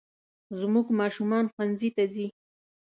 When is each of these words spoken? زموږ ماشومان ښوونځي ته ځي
زموږ 0.59 0.85
ماشومان 0.99 1.45
ښوونځي 1.53 1.89
ته 1.95 2.03
ځي 2.13 2.27